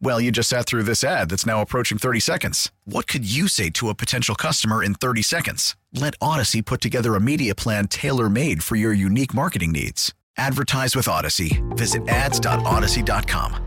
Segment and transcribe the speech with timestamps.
[0.00, 2.70] Well, you just sat through this ad that's now approaching 30 seconds.
[2.84, 5.76] What could you say to a potential customer in 30 seconds?
[5.92, 10.12] Let Odyssey put together a media plan tailor made for your unique marketing needs.
[10.36, 11.62] Advertise with Odyssey.
[11.70, 13.64] Visit ads.odyssey.com.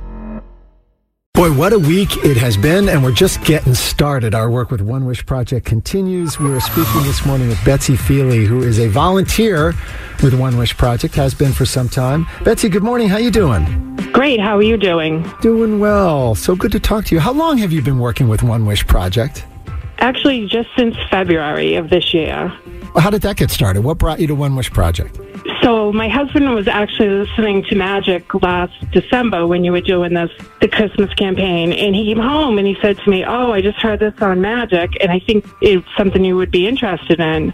[1.37, 4.33] Boy, what a week it has been, and we're just getting started.
[4.33, 6.39] Our work with One Wish Project continues.
[6.39, 9.75] We are speaking this morning with Betsy Feeley, who is a volunteer
[10.21, 12.27] with One Wish Project, has been for some time.
[12.43, 13.09] Betsy, good morning.
[13.09, 13.95] How you doing?
[14.11, 14.39] Great.
[14.39, 15.29] How are you doing?
[15.41, 16.35] Doing well.
[16.35, 17.21] So good to talk to you.
[17.21, 19.45] How long have you been working with One Wish Project?
[19.99, 22.51] Actually, just since February of this year.
[22.95, 23.83] How did that get started?
[23.83, 25.19] What brought you to One Wish Project?
[25.61, 30.31] So my husband was actually listening to Magic last December when you were doing this
[30.61, 33.77] the Christmas campaign, and he came home and he said to me, "Oh, I just
[33.79, 37.53] heard this on Magic, and I think it's something you would be interested in."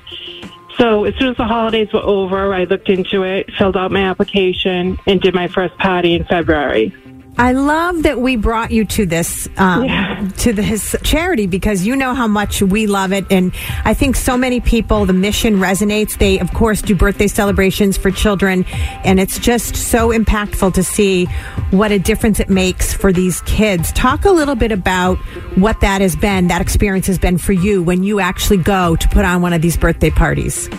[0.77, 4.01] So as soon as the holidays were over, I looked into it, filled out my
[4.01, 6.93] application, and did my first party in February.
[7.37, 10.29] I love that we brought you to this um, Yeah.
[10.39, 13.51] to this charity because you know how much we love it, and
[13.85, 16.17] I think so many people the mission resonates.
[16.17, 18.65] They of course do birthday celebrations for children,
[19.03, 21.25] and it's just so impactful to see
[21.71, 23.91] what a difference it makes for these kids.
[23.93, 25.17] Talk a little bit about
[25.57, 29.07] what that has been, that experience has been for you when you actually go to
[29.09, 30.69] put on one of these birthday parties.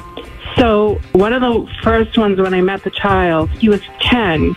[0.56, 4.54] So one of the first ones when I met the child, he was 10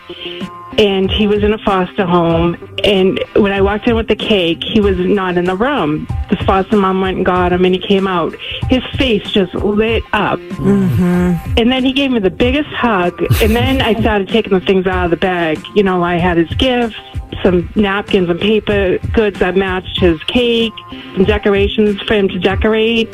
[0.78, 2.56] and he was in a foster home.
[2.84, 6.08] And when I walked in with the cake, he was not in the room.
[6.30, 8.36] The foster mom went and got him and he came out.
[8.70, 10.40] His face just lit up.
[10.40, 11.58] Mm-hmm.
[11.58, 13.20] And then he gave me the biggest hug.
[13.42, 15.60] And then I started taking the things out of the bag.
[15.76, 16.96] You know, I had his gifts,
[17.42, 20.74] some napkins and paper goods that matched his cake,
[21.16, 23.10] some decorations for him to decorate.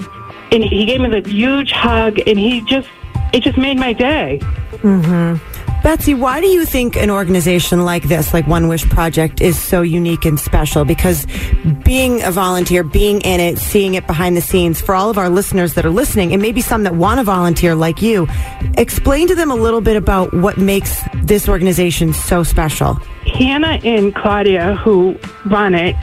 [0.52, 2.90] And he gave me the huge hug and he just,
[3.32, 4.40] it just made my day.
[4.82, 5.53] Mm-hmm.
[5.84, 9.82] Betsy, why do you think an organization like this, like One Wish Project, is so
[9.82, 10.86] unique and special?
[10.86, 11.28] Because
[11.84, 15.28] being a volunteer, being in it, seeing it behind the scenes, for all of our
[15.28, 18.28] listeners that are listening, and maybe some that want to volunteer like you,
[18.78, 22.94] explain to them a little bit about what makes this organization so special.
[23.26, 25.98] Hannah and Claudia, who run it,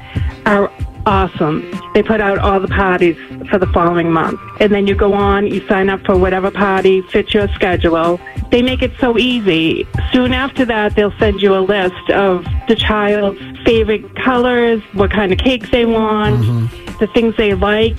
[0.45, 0.71] are
[1.07, 1.71] awesome.
[1.95, 3.17] They put out all the parties
[3.49, 4.41] for the following month.
[4.61, 8.21] And then you go on, you sign up for whatever party fits your schedule.
[8.51, 9.87] They make it so easy.
[10.13, 15.33] Soon after that, they'll send you a list of the child's favorite colors, what kind
[15.33, 16.99] of cakes they want, mm-hmm.
[16.99, 17.97] the things they like.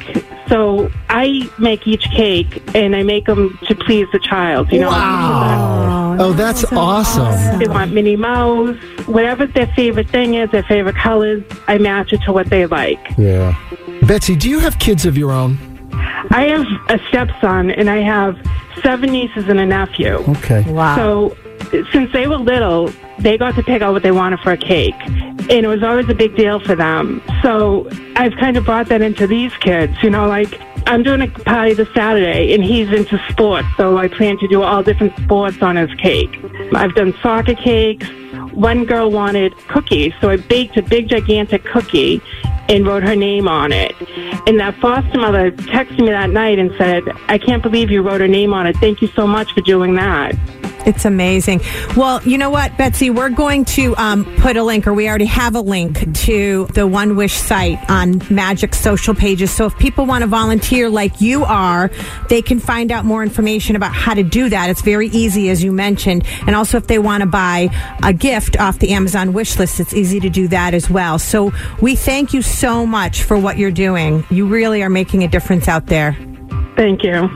[0.47, 4.71] So I make each cake and I make them to please the child.
[4.71, 4.89] You know,
[6.21, 7.59] Oh, that's awesome.
[7.59, 8.77] they want Minnie Mouse,
[9.07, 12.99] whatever their favorite thing is, their favorite colors, I match it to what they like.
[13.17, 13.55] Yeah.
[14.03, 15.57] Betsy, do you have kids of your own?
[16.29, 18.37] I have a stepson and I have
[18.83, 20.15] seven nieces and a nephew.
[20.29, 20.61] Okay.
[20.71, 20.95] Wow.
[20.95, 21.37] So
[21.91, 24.95] since they were little, they got to pick out what they wanted for a cake.
[25.05, 27.21] And it was always a big deal for them.
[27.41, 31.27] So I've kind of brought that into these kids, you know, like I'm doing a
[31.27, 33.67] party this Saturday and he's into sports.
[33.77, 36.39] So I plan to do all different sports on his cake.
[36.73, 38.07] I've done soccer cakes.
[38.53, 40.13] One girl wanted cookies.
[40.19, 42.21] So I baked a big gigantic cookie
[42.69, 43.93] and wrote her name on it.
[44.47, 48.21] And that foster mother texted me that night and said, I can't believe you wrote
[48.21, 48.75] her name on it.
[48.77, 50.35] Thank you so much for doing that.
[50.85, 51.61] It's amazing.
[51.95, 53.09] Well, you know what, Betsy?
[53.09, 56.87] We're going to um, put a link, or we already have a link to the
[56.87, 59.51] One Wish site on Magic social pages.
[59.51, 61.91] So if people want to volunteer like you are,
[62.29, 64.69] they can find out more information about how to do that.
[64.69, 66.25] It's very easy, as you mentioned.
[66.47, 67.69] And also, if they want to buy
[68.03, 71.19] a gift off the Amazon wish list, it's easy to do that as well.
[71.19, 74.25] So we thank you so much for what you're doing.
[74.29, 76.17] You really are making a difference out there.
[76.75, 77.29] Thank you.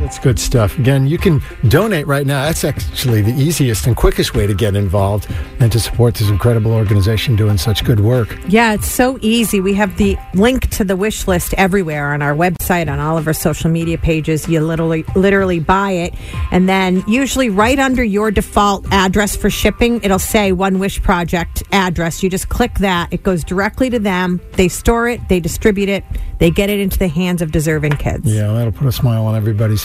[0.00, 0.78] That's good stuff.
[0.78, 2.44] Again, you can donate right now.
[2.44, 5.26] That's actually the easiest and quickest way to get involved
[5.60, 8.36] and to support this incredible organization doing such good work.
[8.48, 9.60] Yeah, it's so easy.
[9.60, 13.26] We have the link to the wish list everywhere on our website, on all of
[13.26, 14.48] our social media pages.
[14.48, 16.14] You literally literally buy it,
[16.50, 21.62] and then usually right under your default address for shipping, it'll say One Wish Project
[21.72, 22.22] address.
[22.22, 23.12] You just click that.
[23.12, 24.40] It goes directly to them.
[24.52, 26.04] They store it, they distribute it,
[26.38, 28.32] they get it into the hands of deserving kids.
[28.32, 29.84] Yeah, that'll put a smile on everybody's